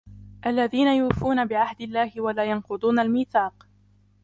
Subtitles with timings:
[0.45, 3.67] الذين يوفون بعهد الله ولا ينقضون الميثاق